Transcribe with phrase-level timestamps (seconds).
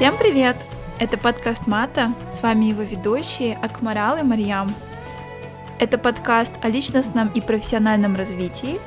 [0.00, 0.56] Всем привет!
[0.98, 4.74] Это подкаст Мата, с вами его ведущие Акмарал и Марьям.
[5.78, 8.80] Это подкаст о личностном и профессиональном развитии.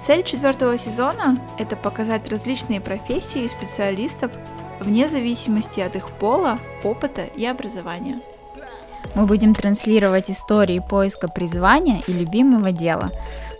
[0.00, 4.32] Цель четвертого сезона– это показать различные профессии и специалистов
[4.80, 8.18] вне зависимости от их пола, опыта и образования.
[9.14, 13.10] Мы будем транслировать истории поиска призвания и любимого дела.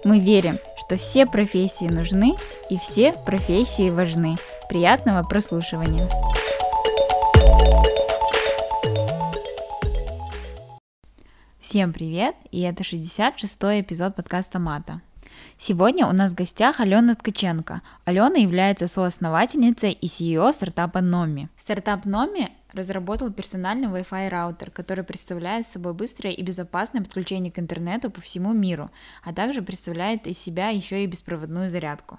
[0.05, 2.35] Мы верим, что все профессии нужны
[2.71, 4.37] и все профессии важны.
[4.71, 6.09] Приятного прослушивания!
[11.69, 15.03] Всем привет, и это 66-й эпизод подкаста Мата.
[15.59, 17.83] Сегодня у нас в гостях Алена Ткаченко.
[18.07, 21.51] Алена является соосновательницей и CEO стартапа Номи.
[21.59, 28.11] Стартап Номи разработал персональный Wi-Fi раутер, который представляет собой быстрое и безопасное подключение к интернету
[28.11, 28.91] по всему миру,
[29.23, 32.19] а также представляет из себя еще и беспроводную зарядку.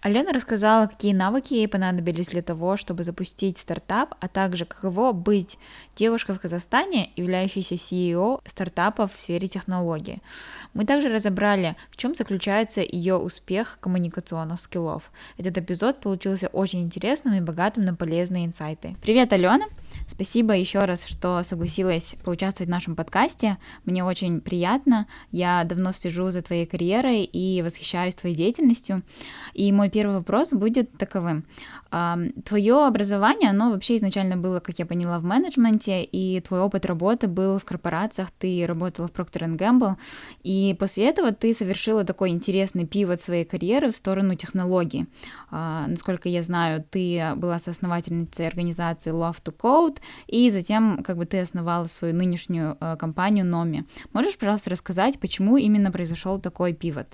[0.00, 5.58] Алена рассказала, какие навыки ей понадобились для того, чтобы запустить стартап, а также каково быть
[5.96, 10.22] девушкой в Казахстане, являющейся CEO стартапов в сфере технологий.
[10.72, 15.10] Мы также разобрали, в чем заключается ее успех коммуникационных скиллов.
[15.36, 18.94] Этот эпизод получился очень интересным и богатым на полезные инсайты.
[19.02, 19.66] Привет, Алена!
[20.10, 23.58] Спасибо еще раз, что согласилась поучаствовать в нашем подкасте.
[23.84, 25.06] Мне очень приятно.
[25.30, 29.02] Я давно слежу за твоей карьерой и восхищаюсь твоей деятельностью.
[29.52, 31.44] И мой первый вопрос будет таковым.
[32.44, 37.28] Твое образование, оно вообще изначально было, как я поняла, в менеджменте, и твой опыт работы
[37.28, 39.96] был в корпорациях, ты работала в Procter Gamble,
[40.42, 45.06] и после этого ты совершила такой интересный пивот своей карьеры в сторону технологий.
[45.50, 51.26] А, насколько я знаю, ты была соосновательницей организации Love to Code, и затем как бы
[51.26, 53.84] ты основала свою нынешнюю э, компанию Nomi.
[54.12, 57.06] Можешь, пожалуйста, рассказать, почему именно произошел такой пивот?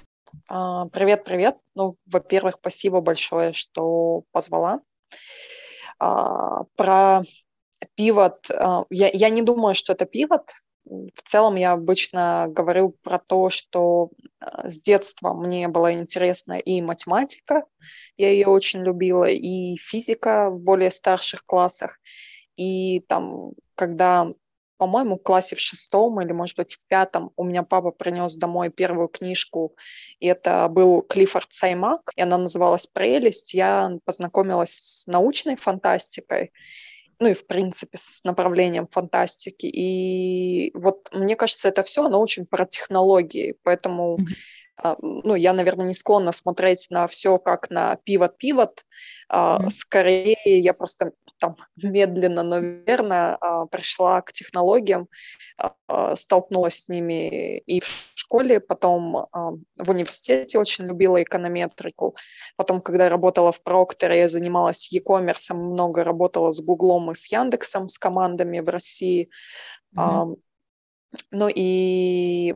[0.48, 1.56] А, привет, привет.
[1.74, 4.80] Ну, во-первых, спасибо большое, что позвала.
[5.98, 7.22] А, про
[7.94, 8.48] пивот.
[8.90, 10.50] Я, я не думаю, что это пивот.
[10.84, 14.10] В целом я обычно говорю про то, что
[14.64, 17.64] с детства мне была интересна и математика,
[18.18, 21.98] я ее очень любила, и физика в более старших классах.
[22.56, 24.28] И там, когда
[24.76, 28.70] по-моему, в классе в шестом или, может быть, в пятом у меня папа принес домой
[28.70, 29.76] первую книжку,
[30.18, 33.54] и это был Клиффорд Саймак, и она называлась «Прелесть».
[33.54, 36.52] Я познакомилась с научной фантастикой,
[37.20, 39.66] ну и, в принципе, с направлением фантастики.
[39.66, 44.34] И вот, мне кажется, это все, оно очень про технологии, поэтому mm-hmm.
[44.82, 48.84] Ну, я, наверное, не склонна смотреть на все как на пивот-пивот.
[49.32, 49.68] Mm-hmm.
[49.70, 55.08] Скорее, я просто там медленно, но верно а, пришла к технологиям,
[55.56, 62.16] а, столкнулась с ними и в школе, потом а, в университете очень любила эконометрику.
[62.56, 67.88] Потом, когда работала в Прокторе, я занималась e-commerce, много работала с Гуглом и с Яндексом,
[67.88, 69.30] с командами в России.
[69.96, 70.36] Mm-hmm.
[71.30, 72.54] Ну и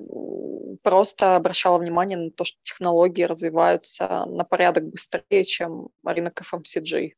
[0.82, 7.12] просто обращала внимание на то, что технологии развиваются на порядок быстрее, чем рынок FMCG.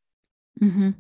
[0.61, 0.95] Угу.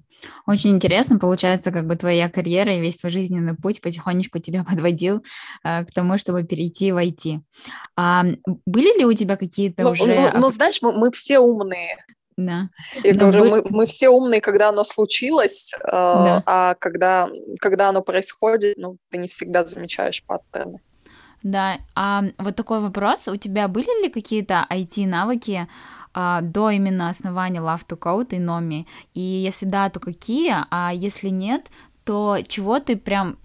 [0.46, 5.24] Очень интересно, получается, как бы твоя карьера и весь твой жизненный путь потихонечку тебя подводил
[5.64, 7.40] э, к тому, чтобы перейти в IT.
[7.96, 8.24] А,
[8.64, 10.04] были ли у тебя какие-то ну, уже...
[10.04, 12.04] Ну, ну знаешь, мы, мы все умные.
[12.40, 12.68] Да.
[13.04, 13.50] Я Но говорю, вы...
[13.50, 16.42] мы, мы все умные, когда оно случилось, э, да.
[16.46, 17.28] а когда,
[17.60, 20.80] когда оно происходит, ну, ты не всегда замечаешь паттерны.
[21.42, 25.68] Да, а вот такой вопрос, у тебя были ли какие-то IT-навыки,
[26.12, 28.86] а, до именно основания Love to Code и Nomi?
[29.14, 30.54] И если да, то какие?
[30.70, 31.66] А если нет,
[32.04, 33.38] то чего ты прям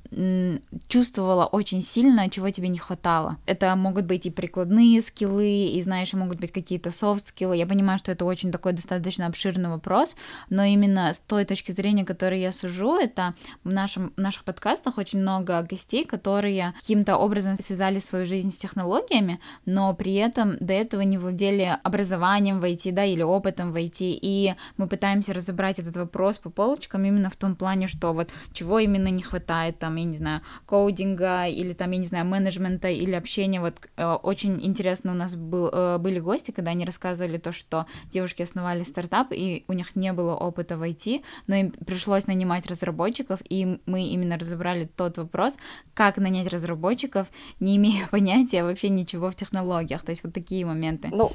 [0.87, 3.37] чувствовала очень сильно, чего тебе не хватало.
[3.45, 7.57] Это могут быть и прикладные скиллы, и, знаешь, могут быть какие-то софт-скиллы.
[7.57, 10.15] Я понимаю, что это очень такой достаточно обширный вопрос,
[10.49, 13.33] но именно с той точки зрения, которой я сужу, это
[13.65, 18.57] в, нашем, в наших подкастах очень много гостей, которые каким-то образом связали свою жизнь с
[18.57, 23.75] технологиями, но при этом до этого не владели образованием в IT, да, или опытом в
[23.75, 28.29] IT, и мы пытаемся разобрать этот вопрос по полочкам именно в том плане, что вот
[28.53, 33.13] чего именно не хватает там, не знаю, коудинга или там, я не знаю, менеджмента или
[33.13, 33.59] общения.
[33.59, 37.85] Вот э, очень интересно у нас был, э, были гости, когда они рассказывали то, что
[38.11, 42.65] девушки основали стартап, и у них не было опыта в IT, но им пришлось нанимать
[42.67, 45.57] разработчиков, и мы именно разобрали тот вопрос,
[45.93, 47.27] как нанять разработчиков,
[47.59, 50.03] не имея понятия вообще ничего в технологиях.
[50.03, 51.09] То есть вот такие моменты.
[51.11, 51.31] Ну,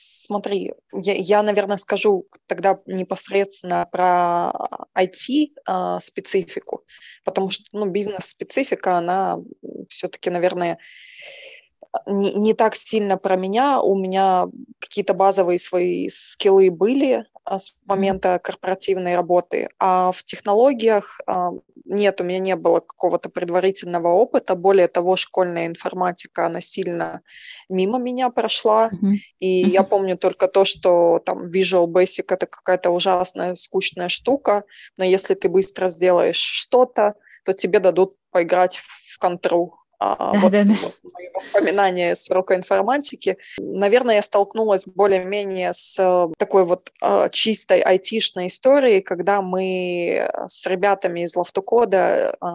[0.00, 4.52] Смотри, я, я, наверное, скажу тогда непосредственно про
[4.96, 6.80] IT-специфику, а,
[7.24, 9.38] потому что ну, бизнес-специфика, она
[9.88, 10.78] все-таки, наверное,
[12.06, 13.80] не, не так сильно про меня.
[13.80, 14.46] У меня
[14.78, 21.50] какие-то базовые свои скиллы были, а, с момента корпоративной работы, а в технологиях а,
[21.88, 24.54] нет, у меня не было какого-то предварительного опыта.
[24.54, 27.22] Более того, школьная информатика, она сильно
[27.70, 28.90] мимо меня прошла.
[28.90, 29.14] Mm-hmm.
[29.40, 29.70] И mm-hmm.
[29.70, 34.64] я помню только то, что там Visual Basic это какая-то ужасная, скучная штука,
[34.98, 37.14] но если ты быстро сделаешь что-то,
[37.44, 39.74] то тебе дадут поиграть в контру.
[40.00, 40.74] А, да, вот, да, да.
[40.82, 43.36] вот мои воспоминания с урока информатики.
[43.58, 50.66] Наверное, я столкнулась более-менее с э, такой вот э, чистой айтишной историей, когда мы с
[50.66, 52.46] ребятами из Лофтукода э,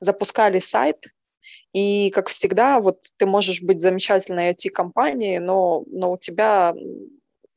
[0.00, 1.06] запускали сайт,
[1.72, 6.74] и, как всегда, вот ты можешь быть замечательной IT-компанией, но, но у тебя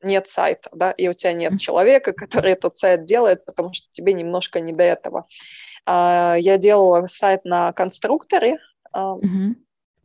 [0.02, 4.12] нет сайта, да, и у тебя нет человека, который этот сайт делает, потому что тебе
[4.12, 5.26] немножко не до этого.
[5.84, 8.58] А, я делала сайт на конструкторе,
[8.96, 9.54] Mm-hmm.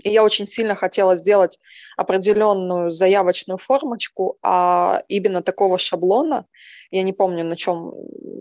[0.04, 1.60] И я очень сильно хотела сделать
[1.98, 6.46] определенную заявочную формочку, а именно такого шаблона,
[6.92, 7.94] я не помню, на чем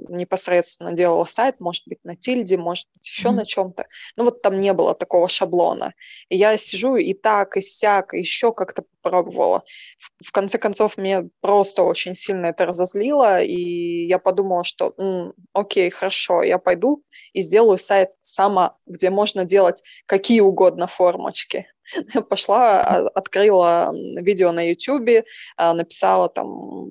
[0.08, 3.32] непосредственно делала сайт, может быть, на тильде, может быть, еще mm-hmm.
[3.32, 3.86] на чем-то.
[4.16, 5.94] Но вот там не было такого шаблона.
[6.28, 9.62] И я сижу и так, и сяк, и еще как-то попробовала.
[9.98, 15.32] В, в конце концов, мне просто очень сильно это разозлило, и я подумала, что м,
[15.52, 21.66] окей, хорошо, я пойду и сделаю сайт сама, где можно делать какие угодно формочки.
[22.28, 25.24] пошла, а, открыла видео на YouTube,
[25.56, 26.88] а, написала там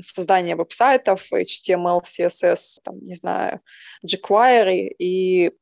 [0.00, 3.60] создание веб-сайтов, HTML, CSS, там, не знаю,
[4.06, 5.52] jQuery, и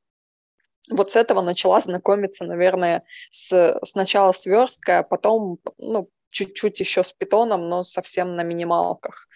[0.91, 7.03] вот с этого начала знакомиться, наверное, с, сначала с версткой, а потом, ну, чуть-чуть еще
[7.03, 9.27] с питоном, но совсем на минималках.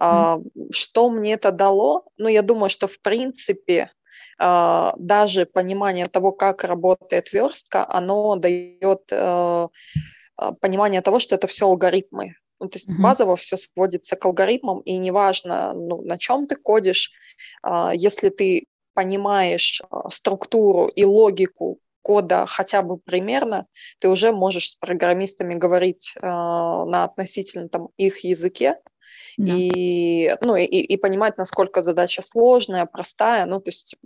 [0.00, 0.38] А,
[0.72, 2.04] что мне это дало?
[2.16, 3.90] Ну, я думаю, что в принципе
[4.40, 9.68] даже понимание того, как работает верстка, оно дает э,
[10.36, 12.36] а, понимание того, что это все алгоритмы.
[12.58, 13.02] Ну, то есть mm-hmm.
[13.02, 17.12] базово все сводится к алгоритмам, и неважно, ну, на чем ты кодишь,
[17.62, 18.64] а, если ты
[18.94, 23.66] понимаешь структуру и логику кода хотя бы примерно,
[23.98, 28.78] ты уже можешь с программистами говорить э, на относительно там, их языке,
[29.36, 29.52] да.
[29.56, 33.46] и, ну, и, и понимать, насколько задача сложная, простая.
[33.46, 33.96] Ну, то есть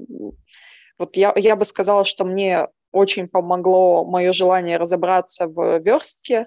[0.98, 6.46] вот я, я бы сказала, что мне очень помогло мое желание разобраться в верстке,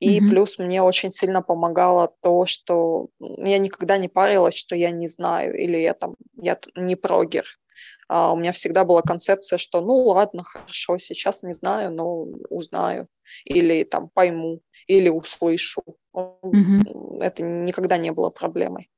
[0.00, 0.28] и mm-hmm.
[0.28, 5.56] плюс мне очень сильно помогало то, что я никогда не парилась, что я не знаю,
[5.56, 7.44] или я там я не прогер.
[8.08, 13.08] А у меня всегда была концепция, что ну ладно, хорошо, сейчас не знаю, но узнаю,
[13.44, 15.82] или там пойму, или услышу.
[16.14, 17.22] Mm-hmm.
[17.22, 18.90] Это никогда не было проблемой.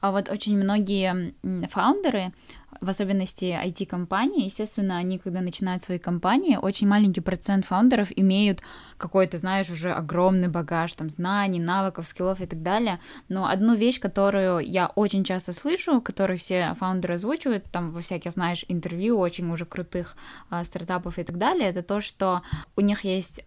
[0.00, 1.34] А вот очень многие
[1.68, 2.32] фаундеры,
[2.80, 8.60] в особенности IT-компании, естественно, они, когда начинают свои компании, очень маленький процент фаундеров имеют
[8.98, 13.00] какой-то, знаешь, уже огромный багаж там знаний, навыков, скиллов и так далее.
[13.28, 18.32] Но одну вещь, которую я очень часто слышу, которую все фаундеры озвучивают, там во всяких,
[18.32, 20.16] знаешь, интервью очень уже крутых
[20.50, 22.42] э, стартапов и так далее, это то, что
[22.76, 23.42] у них есть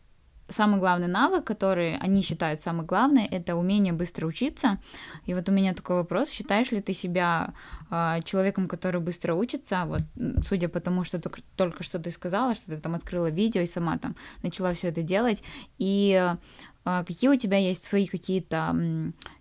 [0.52, 4.80] самый главный навык, который они считают самый главный, это умение быстро учиться.
[5.26, 7.54] И вот у меня такой вопрос: считаешь ли ты себя
[7.90, 9.86] э, человеком, который быстро учится?
[9.86, 10.02] Вот,
[10.44, 13.66] судя по тому, что только, только что ты сказала, что ты там открыла видео и
[13.66, 15.44] сама там начала все это делать,
[15.78, 16.36] и
[16.84, 18.76] какие у тебя есть свои какие-то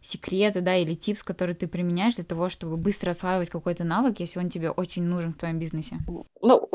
[0.00, 4.38] секреты, да, или типс, которые ты применяешь для того, чтобы быстро осваивать какой-то навык, если
[4.38, 5.96] он тебе очень нужен в твоем бизнесе?
[6.42, 6.68] Ну,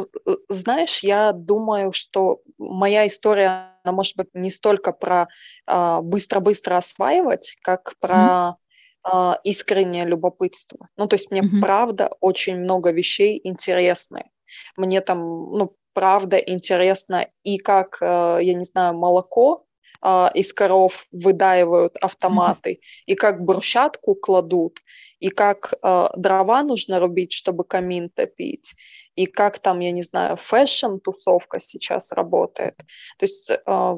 [0.50, 5.28] знаешь, я думаю, что моя история, она может быть не столько про
[5.68, 8.58] а, быстро-быстро осваивать, как про
[9.06, 9.38] mm-hmm.
[9.44, 10.88] искреннее любопытство.
[10.98, 11.62] Ну, то есть мне mm-hmm.
[11.62, 14.32] правда очень много вещей интересны.
[14.78, 19.65] Мне там, ну, правда интересно и как, э, я не знаю, молоко
[20.08, 24.82] а, из коров выдаивают автоматы, и как брусчатку кладут,
[25.20, 28.76] и как а, дрова нужно рубить, чтобы камин топить,
[29.16, 32.78] и как там, я не знаю, fashion-тусовка сейчас работает.
[33.18, 33.96] То есть а,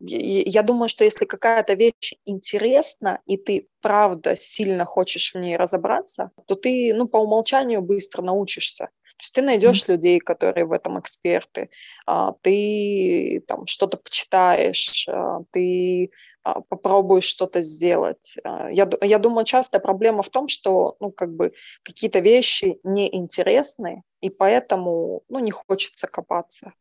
[0.00, 6.32] я думаю, что если какая-то вещь интересна, и ты правда сильно хочешь в ней разобраться,
[6.46, 8.90] то ты, ну, по умолчанию быстро научишься.
[9.16, 9.92] То есть ты найдешь mm-hmm.
[9.92, 11.70] людей, которые в этом эксперты,
[12.06, 16.10] а, ты там что-то почитаешь, а, ты
[16.42, 18.36] а, попробуешь что-то сделать.
[18.44, 24.28] Я, я думаю, часто проблема в том, что ну, как бы какие-то вещи неинтересны, и
[24.28, 26.74] поэтому ну, не хочется копаться.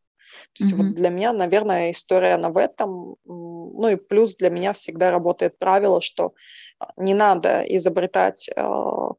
[0.53, 0.77] То есть mm-hmm.
[0.77, 3.15] вот для меня, наверное, история она в этом.
[3.25, 6.33] Ну и плюс для меня всегда работает правило, что
[6.97, 8.61] не надо изобретать э,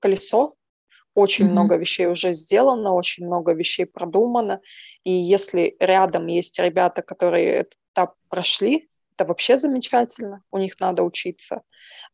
[0.00, 0.54] колесо,
[1.16, 1.50] очень mm-hmm.
[1.50, 4.60] много вещей уже сделано, очень много вещей продумано.
[5.02, 11.02] И если рядом есть ребята, которые этот этап прошли, это вообще замечательно, у них надо
[11.02, 11.62] учиться.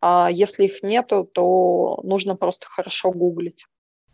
[0.01, 3.67] А если их нету, то нужно просто хорошо гуглить.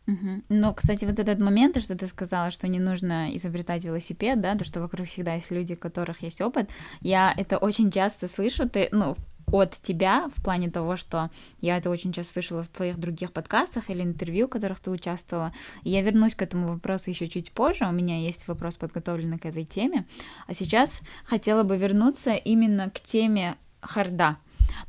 [0.06, 0.42] Угу.
[0.48, 4.64] Ну, кстати, вот этот момент, что ты сказала, что не нужно изобретать велосипед, да, то,
[4.64, 6.70] что вокруг всегда есть люди, у которых есть опыт,
[7.02, 9.16] я это очень часто слышу, ты, ну,
[9.52, 13.90] от тебя в плане того, что я это очень часто слышала в твоих других подкастах
[13.90, 15.52] или интервью, в которых ты участвовала.
[15.82, 17.86] И я вернусь к этому вопросу еще чуть позже.
[17.86, 20.06] У меня есть вопрос подготовленный к этой теме.
[20.46, 24.38] А сейчас хотела бы вернуться именно к теме харда.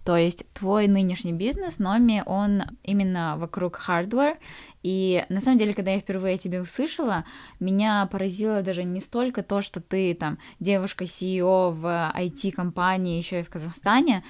[0.03, 4.37] То есть твой нынешний бизнес, Номи, он именно вокруг hardware.
[4.81, 7.25] И на самом деле, когда я впервые тебя услышала,
[7.59, 13.43] меня поразило даже не столько то, что ты там девушка CEO в IT-компании еще и
[13.43, 14.23] в Казахстане,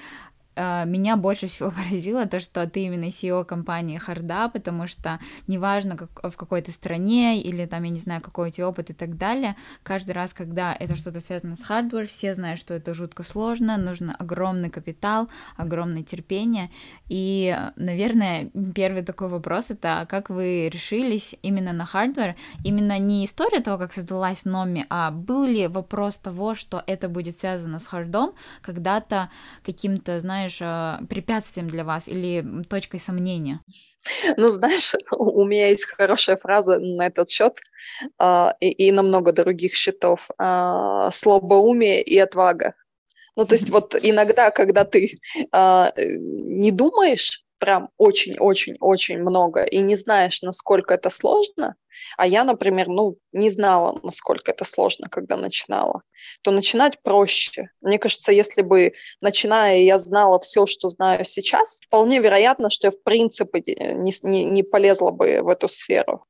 [0.85, 6.31] меня больше всего поразило то, что ты именно CEO компании Харда, потому что неважно, как,
[6.31, 9.17] в какой то стране или там, я не знаю, какой у тебя опыт и так
[9.17, 13.77] далее, каждый раз, когда это что-то связано с hardware, все знают, что это жутко сложно,
[13.77, 16.69] нужно огромный капитал, огромное терпение,
[17.07, 23.61] и, наверное, первый такой вопрос— это как вы решились именно на hardware, именно не история
[23.61, 28.14] того, как создалась Номи, а был ли вопрос того, что это будет связано с hard
[28.14, 29.29] ом, когда-то
[29.63, 33.61] каким-то, знаешь, знаешь, а, препятствием для вас или точкой сомнения?
[34.37, 37.57] Ну, знаешь, у меня есть хорошая фраза на этот счет
[38.19, 40.29] э, и, и на много других счетов.
[40.39, 42.73] Э, слабоумие и отвага.
[43.35, 45.19] Ну, то есть вот иногда, когда ты
[45.53, 51.75] э, не думаешь, прям очень-очень-очень много и не знаешь, насколько это сложно,
[52.17, 56.01] а я, например, ну, не знала, насколько это сложно, когда начинала,
[56.41, 57.69] то начинать проще.
[57.81, 62.91] Мне кажется, если бы, начиная, я знала все, что знаю сейчас, вполне вероятно, что я,
[62.91, 63.61] в принципе,
[63.93, 66.25] не, не, не полезла бы в эту сферу.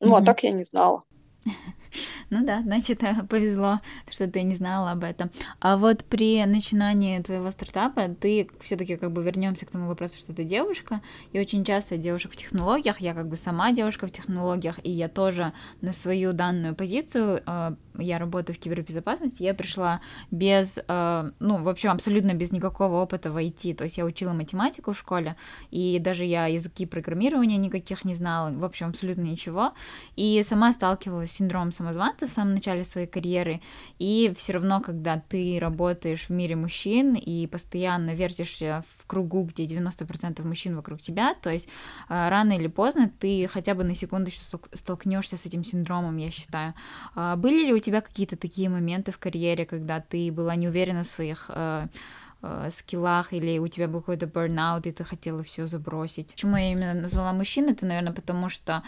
[0.00, 0.22] Ну, mm-hmm.
[0.22, 1.04] а так я не знала.
[2.30, 3.80] Ну да, значит, повезло,
[4.10, 5.30] что ты не знала об этом.
[5.60, 10.34] А вот при начинании твоего стартапа ты все-таки как бы вернемся к тому вопросу, что
[10.34, 14.78] ты девушка, и очень часто девушек в технологиях, я как бы сама девушка в технологиях,
[14.82, 20.78] и я тоже на свою данную позицию э, я работаю в кибербезопасности, я пришла без,
[20.86, 24.92] э, ну, в общем, абсолютно без никакого опыта в IT, то есть я учила математику
[24.92, 25.36] в школе,
[25.70, 29.72] и даже я языки программирования никаких не знала, в общем, абсолютно ничего,
[30.16, 33.60] и сама сталкивалась с синдромом самозванца в самом начале своей карьеры,
[33.98, 39.64] и все равно, когда ты работаешь в мире мужчин и постоянно вертишься в кругу, где
[39.64, 41.68] 90% мужчин вокруг тебя, то есть
[42.08, 46.74] э, рано или поздно ты хотя бы на секундочку столкнешься с этим синдромом, я считаю.
[47.16, 51.02] Э, были ли у тебя какие-то такие моменты в карьере, когда ты была не уверена
[51.02, 51.88] в своих э,
[52.42, 56.32] э, скиллах, или у тебя был какой-то burnout, и ты хотела все забросить.
[56.32, 57.68] Почему я именно назвала мужчин?
[57.68, 58.82] Это, наверное, потому что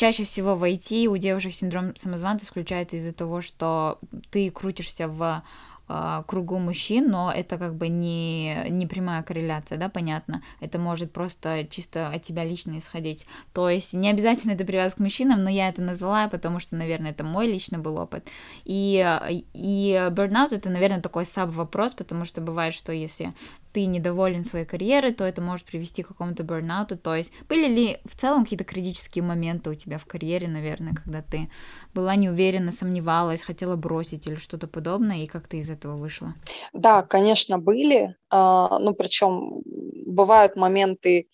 [0.00, 3.98] чаще всего в IT у девушек синдром самозванца исключается из-за того, что
[4.30, 5.42] ты крутишься в
[5.88, 10.42] а, кругу мужчин, но это как бы не, не прямая корреляция, да, понятно.
[10.60, 13.26] Это может просто чисто от тебя лично исходить.
[13.52, 17.10] То есть не обязательно это привязка к мужчинам, но я это назвала, потому что, наверное,
[17.10, 18.26] это мой личный был опыт.
[18.64, 19.04] И,
[19.52, 23.34] и burnout это, наверное, такой саб-вопрос, потому что бывает, что если
[23.72, 26.96] ты недоволен своей карьерой, то это может привести к какому-то бурнауту.
[26.96, 31.22] То есть были ли в целом какие-то критические моменты у тебя в карьере, наверное, когда
[31.22, 31.50] ты
[31.94, 36.34] была неуверена, сомневалась, хотела бросить или что-то подобное, и как ты из этого вышла?
[36.72, 38.16] Да, конечно, были.
[38.30, 39.62] А, ну, причем
[40.06, 41.28] бывают моменты,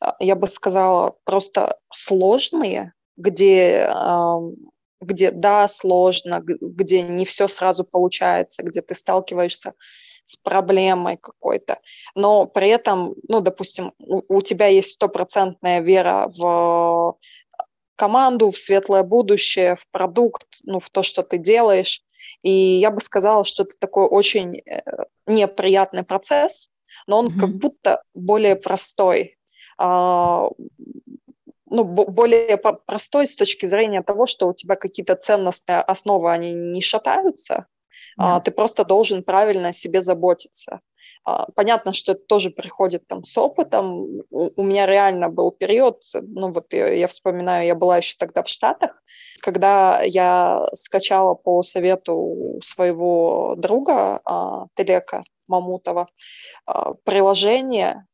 [0.00, 3.90] а, я бы сказала, просто сложные, где
[5.00, 9.74] где да, сложно, где не все сразу получается, где ты сталкиваешься
[10.24, 11.78] с проблемой какой-то,
[12.14, 17.16] но при этом, ну, допустим, у, у тебя есть стопроцентная вера в
[17.96, 22.02] команду, в светлое будущее, в продукт, ну, в то, что ты делаешь.
[22.42, 24.80] И я бы сказала, что это такой очень э,
[25.26, 26.70] неприятный процесс,
[27.06, 27.38] но он mm-hmm.
[27.38, 29.36] как будто более простой.
[29.76, 30.48] А,
[31.66, 36.80] ну, более простой с точки зрения того, что у тебя какие-то ценностные основы, они не
[36.80, 37.66] шатаются,
[38.16, 40.80] а, ты просто должен правильно о себе заботиться.
[41.24, 44.22] А, понятно, что это тоже приходит там с опытом.
[44.30, 49.02] У, меня реально был период, ну вот я, вспоминаю, я была еще тогда в Штатах,
[49.40, 56.06] когда я скачала по совету своего друга а, Телека Мамутова
[56.66, 58.06] а, приложение,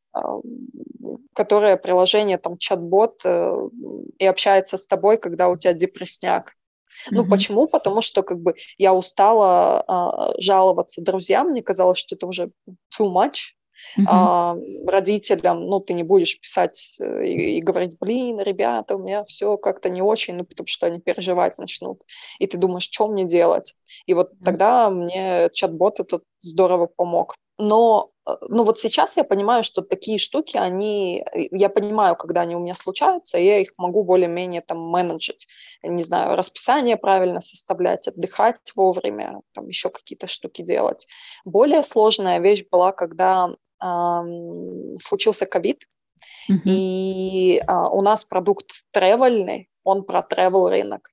[1.33, 3.69] которое приложение там чат-бот э,
[4.17, 6.53] и общается с тобой, когда у тебя депресняк.
[7.11, 7.29] Ну, mm-hmm.
[7.29, 7.67] почему?
[7.67, 12.51] Потому что как бы я устала а, жаловаться друзьям, мне казалось, что это уже
[12.97, 13.53] too much.
[13.99, 14.05] Uh-huh.
[14.07, 14.55] А,
[14.87, 19.55] родителям, ну, ты не будешь писать э, и, и говорить, блин, ребята, у меня все
[19.55, 22.03] как-то не очень, ну, потому что они переживать начнут.
[22.39, 23.75] И ты думаешь, что мне делать?
[24.07, 24.45] И вот uh-huh.
[24.45, 27.35] тогда мне чат-бот этот здорово помог.
[27.57, 32.41] Но э, ну вот сейчас я понимаю, что такие штуки, они, э, я понимаю, когда
[32.41, 35.47] они у меня случаются, и я их могу более-менее там менеджить,
[35.81, 41.07] не знаю, расписание правильно составлять, отдыхать вовремя, там еще какие-то штуки делать.
[41.45, 43.49] Более сложная вещь была, когда
[43.83, 45.83] эм, случился ковид,
[46.49, 46.61] mm-hmm.
[46.65, 51.09] и э, у нас продукт тревельный, он про тревел рынок,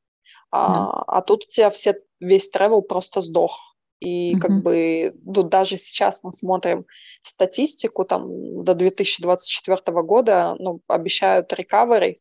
[0.50, 1.04] а, mm-hmm.
[1.06, 3.73] а тут у тебя все, весь тревел просто сдох
[4.04, 4.38] и mm-hmm.
[4.38, 6.84] как бы ну, даже сейчас мы смотрим
[7.22, 12.18] статистику, там до 2024 года ну, обещают recovery,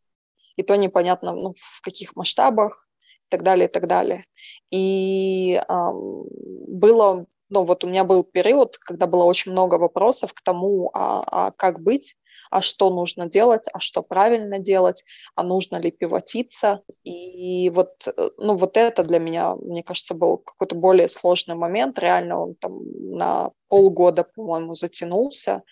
[0.56, 2.88] и то непонятно ну, в каких масштабах
[3.28, 4.26] и так далее, и так далее.
[4.72, 6.24] И эм,
[6.68, 11.48] было, ну вот у меня был период, когда было очень много вопросов к тому, а,
[11.48, 12.16] а как быть,
[12.54, 15.04] а что нужно делать, а что правильно делать,
[15.36, 16.82] а нужно ли пивотиться.
[17.04, 21.98] И вот, э, ну, вот это для меня, мне кажется, был какой-то более сложный момент.
[21.98, 22.80] Реально он там
[23.18, 25.64] на полгода, по-моему, затянулся.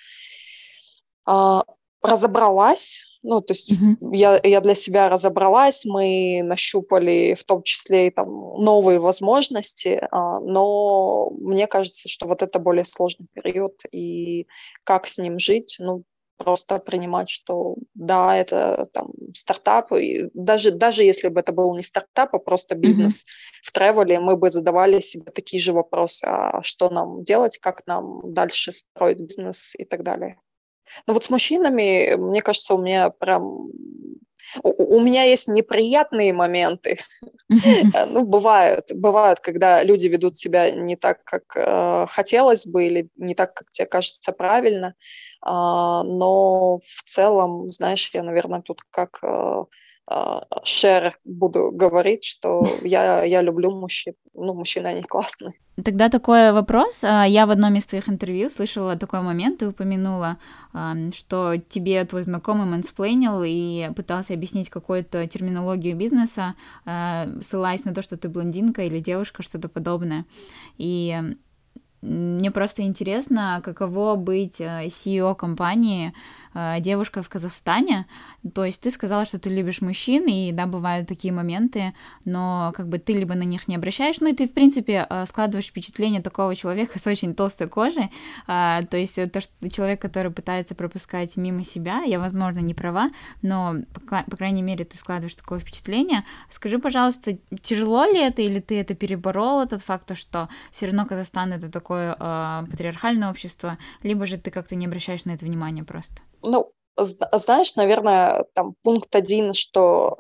[1.26, 1.64] А,
[2.02, 4.16] разобралась, ну, то есть mm-hmm.
[4.16, 10.40] я, я для себя разобралась, мы нащупали в том числе и там новые возможности, а,
[10.40, 14.48] но мне кажется, что вот это более сложный период, и
[14.84, 16.04] как с ним жить, ну,
[16.44, 21.84] просто принимать, что да, это там стартап, и даже, даже если бы это был не
[21.84, 23.68] стартап, а просто бизнес mm-hmm.
[23.68, 28.34] в тревеле, мы бы задавали себе такие же вопросы, а что нам делать, как нам
[28.34, 30.40] дальше строить бизнес и так далее.
[31.08, 33.70] Но вот с мужчинами, мне кажется, у меня прям
[34.64, 37.00] у, меня есть неприятные моменты.
[37.50, 43.36] ну, бывают, бывают, когда люди ведут себя не так, как э, хотелось бы, или не
[43.36, 44.96] так, как тебе кажется правильно.
[45.46, 49.64] Э, но в целом, знаешь, я, наверное, тут как э,
[50.64, 54.14] шер буду говорить, что я, я люблю мужчин.
[54.34, 55.54] Ну, мужчины, они классные.
[55.84, 57.04] Тогда такой вопрос.
[57.04, 60.38] А, я в одном из твоих интервью слышала такой момент, ты упомянула,
[61.14, 68.02] что тебе твой знакомый мэнсплейнил и пытался объяснить какую-то терминологию бизнеса, а, ссылаясь на то,
[68.02, 70.26] что ты блондинка или девушка, что-то подобное.
[70.78, 71.20] И
[72.02, 76.14] мне просто интересно, каково быть CEO компании,
[76.54, 78.06] Э, девушка в Казахстане.
[78.54, 81.94] То есть ты сказала, что ты любишь мужчин, и да, бывают такие моменты,
[82.26, 85.26] но как бы ты либо на них не обращаешь, ну и ты, в принципе, э,
[85.26, 88.12] складываешь впечатление такого человека с очень толстой кожей,
[88.48, 93.12] э, то есть то, что человек, который пытается пропускать мимо себя, я, возможно, не права,
[93.42, 93.76] но,
[94.10, 96.26] по крайней мере, ты складываешь такое впечатление.
[96.50, 101.06] Скажи, пожалуйста, тяжело ли это, или ты это переборол, тот факт, то, что все равно
[101.06, 105.84] Казахстан— это такое э, патриархальное общество, либо же ты как-то не обращаешь на это внимания
[105.84, 106.22] просто?
[106.44, 110.18] Ну, знаешь, наверное, там пункт один, что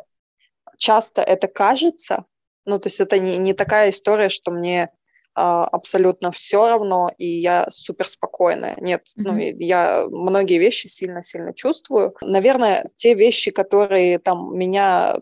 [0.77, 2.25] часто это кажется,
[2.65, 4.89] ну, то есть это не, не такая история, что мне
[5.33, 8.75] а, абсолютно все равно, и я супер спокойная.
[8.79, 9.23] Нет, mm-hmm.
[9.23, 12.15] ну, я многие вещи сильно-сильно чувствую.
[12.21, 15.17] Наверное, те вещи, которые там меня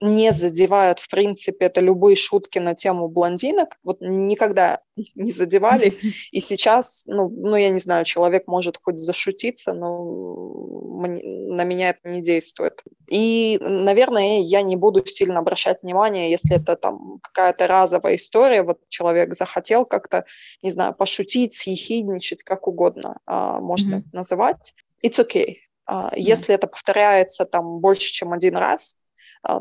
[0.00, 3.78] не задевают, в принципе, это любые шутки на тему блондинок.
[3.82, 4.80] Вот никогда
[5.14, 5.94] не задевали.
[6.32, 12.08] И сейчас, ну, ну я не знаю, человек может хоть зашутиться, но на меня это
[12.08, 12.82] не действует.
[13.08, 18.78] И, наверное, я не буду сильно обращать внимание, если это там какая-то разовая история, вот
[18.88, 20.24] человек захотел как-то,
[20.62, 24.08] не знаю, пошутить, съехидничать, как угодно а, можно mm-hmm.
[24.12, 24.74] называть.
[25.04, 25.56] It's okay.
[25.86, 26.18] А, mm-hmm.
[26.18, 28.96] Если это повторяется там больше, чем один раз,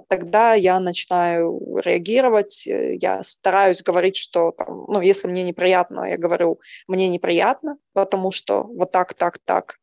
[0.08, 6.17] тогда я начинаю реагировать, э, я стараюсь говорить, что, там, ну, если мне неприятно, я
[6.17, 9.78] говорю, мне неприятно, потому что вот так, так, так.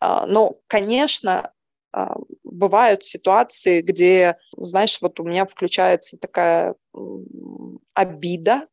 [0.00, 1.52] А, но, конечно,
[1.92, 6.74] а, бывают ситуации, где, знаешь, вот у меня включается такая
[7.94, 8.66] обида,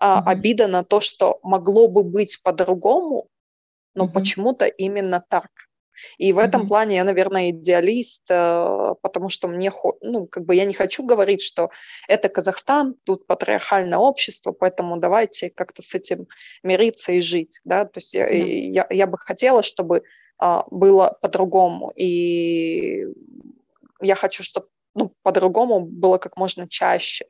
[0.00, 0.22] mm-hmm.
[0.26, 3.28] обида на то, что могло бы быть по-другому,
[3.94, 4.12] но mm-hmm.
[4.12, 5.50] почему-то именно так.
[6.18, 10.64] И в этом плане я, наверное, идеалист, э, потому что мне, ну, как бы я
[10.64, 11.70] не хочу говорить, что
[12.08, 16.26] это Казахстан, тут патриархальное общество, поэтому давайте как-то с этим
[16.62, 18.44] мириться и жить, да, то есть я, mm-hmm.
[18.44, 20.02] я, я бы хотела, чтобы
[20.38, 23.06] а, было по-другому, и
[24.00, 27.26] я хочу, чтобы ну, по-другому было как можно чаще.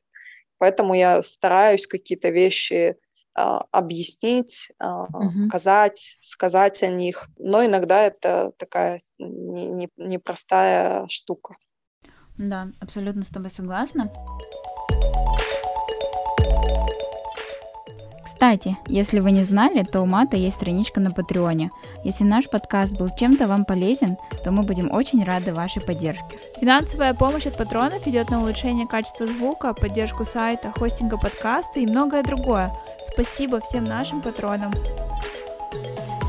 [0.59, 2.97] Поэтому я стараюсь какие-то вещи
[3.71, 5.47] объяснить, угу.
[5.47, 7.29] показать, сказать о них.
[7.39, 11.55] Но иногда это такая непростая не, не штука.
[12.39, 14.11] Да, абсолютно с тобой согласна.
[18.41, 21.71] Кстати, если вы не знали, то у Мата есть страничка на Патреоне.
[22.05, 26.39] Если наш подкаст был чем-то вам полезен, то мы будем очень рады вашей поддержке.
[26.59, 32.23] Финансовая помощь от патронов идет на улучшение качества звука, поддержку сайта, хостинга подкаста и многое
[32.23, 32.73] другое.
[33.23, 34.73] Спасибо всем нашим патронам.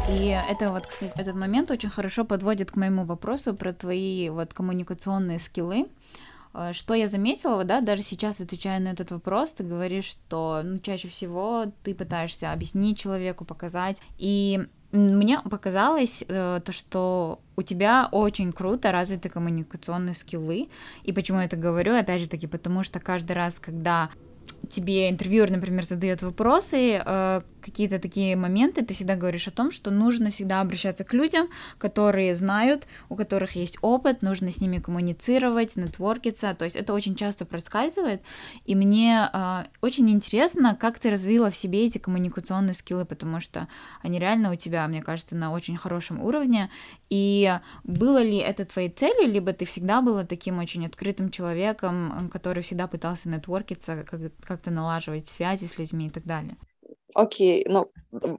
[0.10, 4.54] И это вот, кстати, этот момент очень хорошо подводит к моему вопросу про твои вот
[4.54, 5.88] коммуникационные скиллы.
[6.54, 10.80] Э, что я заметила, да, даже сейчас отвечая на этот вопрос, ты говоришь, что ну,
[10.80, 14.02] чаще всего ты пытаешься объяснить человеку, показать.
[14.18, 14.60] И
[14.92, 20.68] мне показалось э, то, что у тебя очень круто развиты коммуникационные скиллы.
[21.04, 21.96] И почему я это говорю?
[21.96, 24.10] Опять же таки, потому что каждый раз, когда
[24.72, 29.92] тебе интервьюер, например, задает вопросы, э, какие-то такие моменты, ты всегда говоришь о том, что
[29.92, 35.76] нужно всегда обращаться к людям, которые знают, у которых есть опыт, нужно с ними коммуницировать,
[35.76, 38.24] нетворкиться, то есть это очень часто проскальзывает,
[38.66, 43.68] и мне э, очень интересно, как ты развила в себе эти коммуникационные скиллы, потому что
[44.02, 46.72] они реально у тебя, мне кажется, на очень хорошем уровне,
[47.10, 52.64] и было ли это твоей целью, либо ты всегда была таким очень открытым человеком, который
[52.64, 53.96] всегда пытался нетворкиться,
[54.42, 56.58] как-то налаживать связи с людьми и так далее?
[57.14, 57.92] Окей, ну,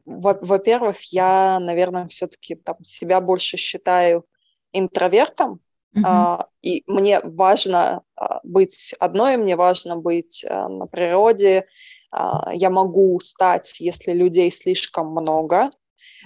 [0.05, 4.25] во-первых, я, наверное, все-таки там себя больше считаю
[4.73, 5.61] интровертом,
[5.95, 6.03] mm-hmm.
[6.07, 11.67] а, и мне важно а, быть одной, мне важно быть а, на природе.
[12.11, 15.71] А, я могу стать, если людей слишком много.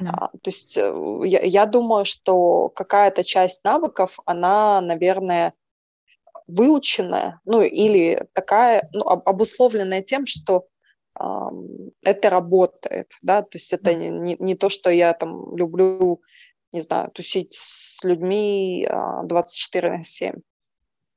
[0.00, 0.10] Yeah.
[0.12, 5.54] А, то есть э, я, я думаю, что какая-то часть навыков, она, наверное,
[6.46, 10.66] выученная, ну или такая, ну, обусловленная тем, что
[12.02, 16.20] это работает, да, то есть это не, не, не то, что я там люблю,
[16.72, 18.86] не знаю, тусить с людьми
[19.24, 20.34] 24 а, на 7.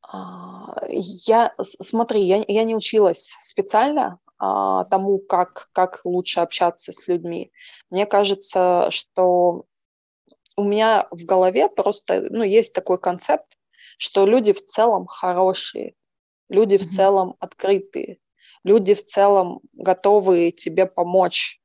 [0.08, 7.08] А, я, смотри, я, я не училась специально а, тому, как, как лучше общаться с
[7.10, 7.52] людьми.
[7.90, 9.66] Мне кажется, что
[10.56, 13.59] у меня в голове просто, ну, есть такой концепт,
[14.00, 15.94] что люди в целом хорошие,
[16.48, 16.88] люди mm-hmm.
[16.88, 18.20] в целом открытые,
[18.64, 21.60] люди в целом готовы тебе помочь.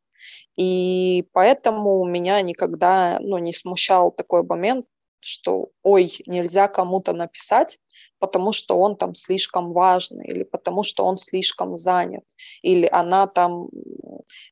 [0.56, 4.86] И поэтому меня никогда ну, не смущал такой момент,
[5.24, 7.78] что ой, нельзя кому-то написать,
[8.18, 12.24] потому что он там слишком важный, или потому что он слишком занят,
[12.62, 13.68] или она там,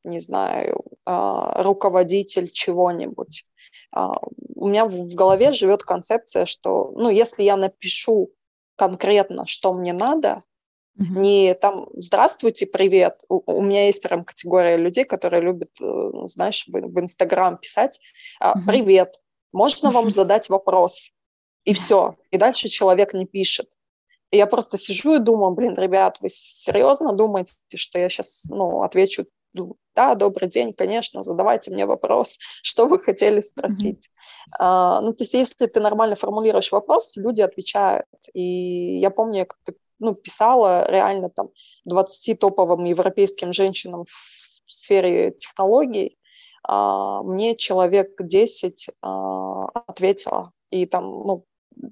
[0.05, 3.45] не знаю, а, руководитель чего-нибудь.
[3.93, 4.17] А,
[4.57, 8.31] у меня в голове живет концепция, что, ну, если я напишу
[8.77, 10.43] конкретно, что мне надо,
[10.99, 11.21] Mm-hmm.
[11.21, 13.23] Не там «Здравствуйте, привет».
[13.31, 17.99] У, у меня есть прям категория людей, которые любят, э, знаешь, в, в Инстаграм писать
[18.43, 18.67] mm-hmm.
[18.67, 19.22] «Привет,
[19.53, 21.13] можно вам задать вопрос?»
[21.65, 22.17] И все.
[22.31, 23.71] И дальше человек не пишет.
[24.33, 28.83] И я просто сижу и думаю, блин, ребят, вы серьезно думаете, что я сейчас ну,
[28.83, 29.27] отвечу
[29.95, 34.07] да, добрый день, конечно, задавайте мне вопрос, что вы хотели спросить.
[34.07, 34.57] Mm-hmm.
[34.59, 38.07] А, ну, то есть, если ты нормально формулируешь вопрос, люди отвечают.
[38.33, 41.51] И я помню, я как-то ну, писала реально там
[41.85, 46.17] 20 топовым европейским женщинам в сфере технологий,
[46.69, 51.45] мне человек 10 а, ответила, и там, ну,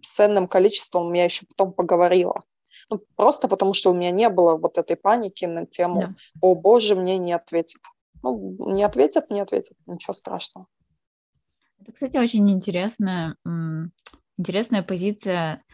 [0.02, 2.42] с ценным количеством я еще потом поговорила.
[2.88, 6.14] Ну, просто потому, что у меня не было вот этой паники на тему да.
[6.40, 7.80] «О, боже, мне не ответит».
[8.22, 10.66] Ну, не ответят, не ответят, ничего страшного.
[11.80, 13.36] Это, кстати, очень интересная,
[14.36, 15.64] интересная позиция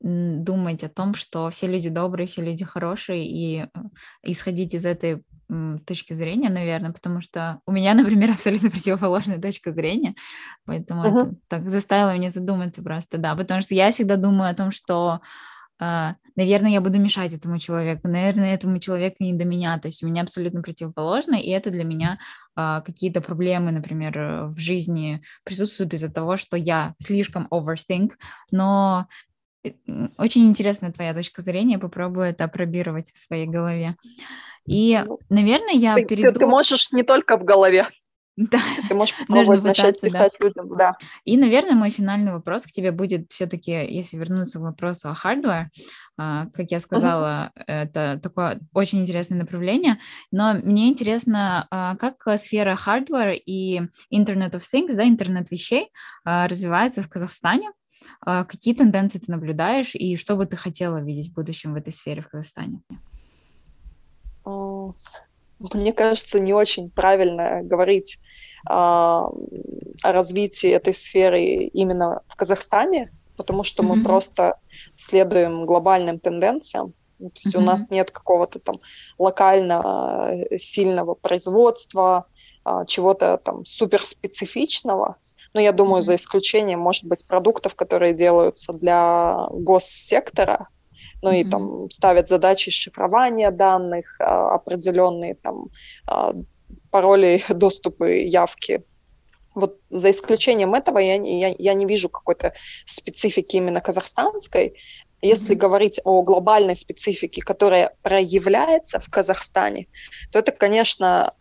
[0.00, 3.68] думать о том, что все люди добрые, все люди хорошие, и э,
[4.24, 5.22] исходить из этой
[5.86, 10.14] точки зрения, наверное, потому что у меня, например, абсолютно противоположная точка зрения,
[10.64, 11.08] поэтому uh-huh.
[11.08, 15.20] это так заставило меня задуматься просто, да, потому что я всегда думаю о том, что
[15.80, 20.04] Uh, наверное, я буду мешать этому человеку, наверное, этому человеку не до меня, то есть
[20.04, 22.20] у меня абсолютно противоположно, и это для меня
[22.56, 28.12] uh, какие-то проблемы, например, в жизни присутствуют из-за того, что я слишком overthink,
[28.52, 29.08] но
[30.18, 33.96] очень интересная твоя точка зрения, попробую это опробировать в своей голове.
[34.66, 36.32] И, ну, наверное, я ты, перейду...
[36.32, 37.86] Ты, ты можешь не только в голове.
[38.34, 38.60] Да.
[38.88, 40.48] Ты можешь попробовать начать писать да.
[40.48, 40.96] людям, да.
[41.24, 45.66] И, наверное, мой финальный вопрос к тебе будет все-таки, если вернуться к вопросу о hardware,
[46.16, 47.64] а, как я сказала, uh-huh.
[47.66, 49.98] это такое очень интересное направление,
[50.30, 55.90] но мне интересно, а, как сфера hardware и Internet of Things, да, интернет вещей
[56.24, 57.70] а, развивается в Казахстане,
[58.20, 62.22] какие тенденции ты наблюдаешь и что бы ты хотела видеть в будущем в этой сфере
[62.22, 62.80] в Казахстане?
[65.74, 68.18] Мне кажется, не очень правильно говорить
[68.66, 69.28] а,
[70.02, 73.96] о развитии этой сферы именно в Казахстане, потому что mm-hmm.
[73.96, 74.58] мы просто
[74.96, 76.94] следуем глобальным тенденциям.
[77.18, 77.60] Ну, то есть mm-hmm.
[77.60, 78.76] у нас нет какого-то там
[79.18, 82.26] локально э, сильного производства,
[82.64, 85.16] а, чего-то там суперспецифичного.
[85.54, 90.68] Но я думаю, за исключением, может быть, продуктов, которые делаются для госсектора,
[91.22, 91.40] ну mm-hmm.
[91.40, 95.66] и там ставят задачи шифрования данных, а, определенные там
[96.06, 96.34] а,
[96.90, 98.84] пароли, доступы, явки.
[99.54, 102.54] Вот за исключением этого я, я, я не вижу какой-то
[102.86, 104.74] специфики именно казахстанской.
[105.22, 109.86] Если говорить о глобальной специфике, которая проявляется в Казахстане,
[110.32, 111.32] то это, конечно,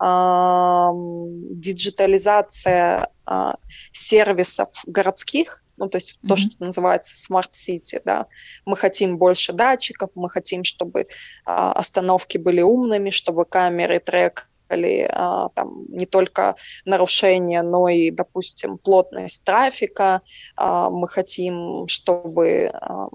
[1.59, 3.53] диджитализация э,
[3.91, 6.27] сервисов городских, ну, то есть mm-hmm.
[6.27, 8.27] то, что называется Smart City, да.
[8.65, 11.05] Мы хотим больше датчиков, мы хотим, чтобы э,
[11.45, 16.55] остановки были умными, чтобы камеры трек или а, там не только
[16.85, 20.21] нарушения, но и, допустим, плотность трафика.
[20.55, 23.07] А, мы хотим, чтобы а,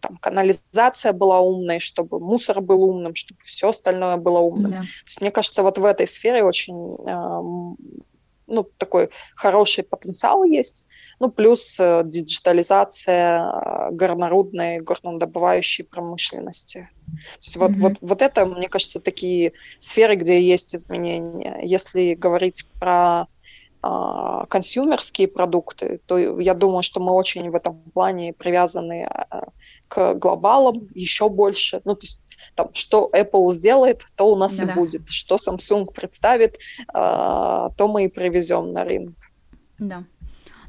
[0.00, 4.70] там канализация была умной, чтобы мусор был умным, чтобы все остальное было умным.
[4.70, 4.78] Да.
[4.78, 7.40] То есть, мне кажется, вот в этой сфере очень а,
[8.46, 10.86] ну, такой хороший потенциал есть.
[11.18, 16.88] Ну, плюс э, диджитализация горнорудной, горнодобывающей промышленности.
[17.16, 17.60] То есть mm-hmm.
[17.60, 21.60] вот, вот, вот это, мне кажется, такие сферы, где есть изменения.
[21.62, 23.26] Если говорить про
[23.82, 29.48] а, консюмерские продукты, то я думаю, что мы очень в этом плане привязаны а,
[29.88, 31.80] к глобалам еще больше.
[31.84, 32.20] Ну, то есть
[32.54, 34.64] там, что Apple сделает, то у нас да.
[34.64, 35.08] и будет.
[35.08, 36.58] Что Samsung представит,
[36.92, 39.14] а, то мы и привезем на рынок.
[39.78, 40.04] Да.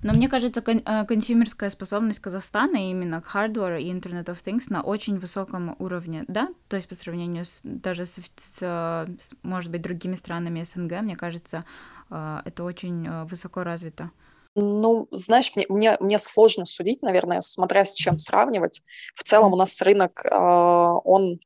[0.03, 4.65] Но мне кажется, кон- э, консюмерская способность Казахстана именно к hardware и Internet of Things
[4.69, 6.49] на очень высоком уровне, да?
[6.67, 9.07] То есть по сравнению с, даже с, с,
[9.43, 11.65] может быть, другими странами СНГ, мне кажется,
[12.09, 14.11] э, это очень э, высоко развито.
[14.55, 18.81] Ну, знаешь, мне, мне, мне сложно судить, наверное, смотря с чем сравнивать.
[19.13, 21.39] В целом у нас рынок, он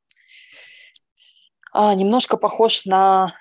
[1.73, 3.33] немножко похож на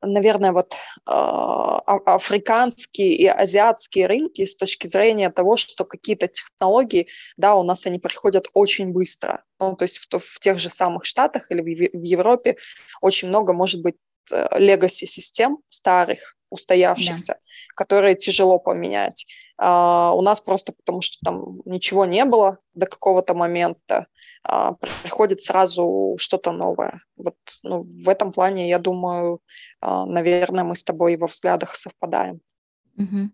[0.00, 0.76] наверное, вот э,
[1.06, 7.98] африканские и азиатские рынки с точки зрения того, что какие-то технологии, да, у нас они
[7.98, 9.44] приходят очень быстро.
[9.60, 12.56] Ну, то есть в, в тех же самых Штатах или в Европе
[13.00, 13.96] очень много может быть
[14.30, 17.40] легаси систем старых, устоявшихся, да.
[17.74, 19.26] которые тяжело поменять.
[19.56, 24.06] А, у нас просто потому, что там ничего не было до какого-то момента,
[24.44, 27.00] а, приходит сразу что-то новое.
[27.16, 29.40] Вот ну, в этом плане, я думаю,
[29.80, 32.40] а, наверное, мы с тобой во взглядах совпадаем.
[32.98, 33.30] Угу.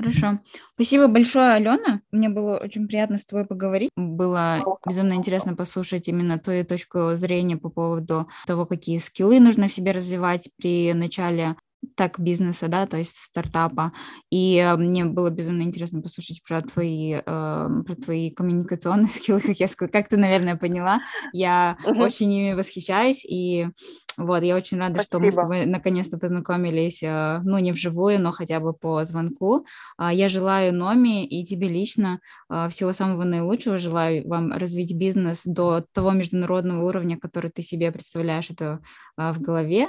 [0.00, 0.38] Хорошо.
[0.74, 2.00] Спасибо большое, Алена.
[2.10, 3.90] Мне было очень приятно с тобой поговорить.
[3.96, 9.72] Было безумно интересно послушать именно твою точку зрения по поводу того, какие скиллы нужно в
[9.74, 11.56] себе развивать при начале
[12.00, 13.92] так бизнеса, да, то есть стартапа.
[14.30, 19.56] И э, мне было безумно интересно послушать про твои, э, про твои коммуникационные скиллы, как
[19.56, 21.00] я сказала, как ты, наверное, поняла.
[21.34, 22.00] Я uh-huh.
[22.00, 23.68] очень ими восхищаюсь, и
[24.16, 25.18] вот, я очень рада, Спасибо.
[25.18, 29.66] что мы с тобой наконец-то познакомились, э, ну, не вживую, но хотя бы по звонку.
[29.98, 35.42] Э, я желаю Номи и тебе лично э, всего самого наилучшего, желаю вам развить бизнес
[35.44, 38.80] до того международного уровня, который ты себе представляешь это
[39.18, 39.88] э, в голове.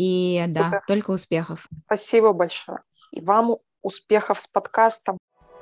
[0.00, 0.70] И Супер.
[0.70, 1.68] да, только успехов.
[1.84, 2.78] Спасибо большое.
[3.12, 5.18] И вам успехов с подкастом.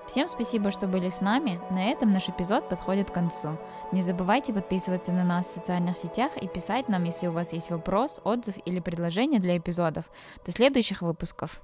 [0.07, 1.61] Всем спасибо, что были с нами.
[1.71, 3.59] На этом наш эпизод подходит к концу.
[3.91, 7.71] Не забывайте подписываться на нас в социальных сетях и писать нам, если у вас есть
[7.71, 10.05] вопрос, отзыв или предложение для эпизодов.
[10.47, 11.61] До следующих выпусков.